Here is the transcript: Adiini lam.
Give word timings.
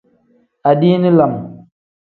Adiini 0.69 1.11
lam. 1.17 1.33